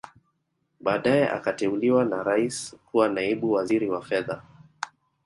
[0.81, 4.41] Baadae akateuliwa na Rais kuwa Naibu Waziri wa Fedha